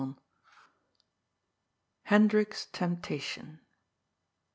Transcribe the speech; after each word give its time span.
hekdbik's 2.09 2.65
temptation. 2.73 3.59